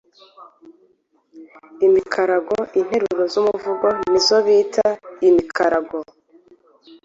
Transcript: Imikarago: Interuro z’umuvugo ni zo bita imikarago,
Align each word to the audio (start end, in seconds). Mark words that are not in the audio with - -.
Imikarago: 1.85 2.55
Interuro 2.79 3.23
z’umuvugo 3.33 3.87
ni 4.09 4.19
zo 4.25 4.37
bita 4.45 4.87
imikarago, 5.27 5.97